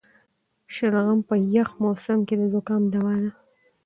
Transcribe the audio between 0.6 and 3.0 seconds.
شلغم په یخ موسم کې د زکام